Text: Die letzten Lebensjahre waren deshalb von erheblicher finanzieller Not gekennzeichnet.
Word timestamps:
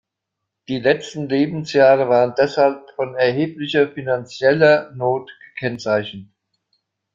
Die 0.67 0.79
letzten 0.79 1.29
Lebensjahre 1.29 2.09
waren 2.09 2.33
deshalb 2.35 2.89
von 2.95 3.13
erheblicher 3.13 3.87
finanzieller 3.87 4.89
Not 4.95 5.29
gekennzeichnet. 5.45 6.25